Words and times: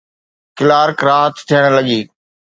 Clerk 0.57 0.97
راحت 1.07 1.35
ٿيڻ 1.47 1.63
لڳي. 1.77 1.99